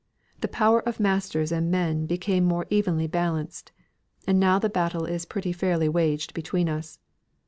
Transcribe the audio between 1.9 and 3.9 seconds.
became more evenly balanced;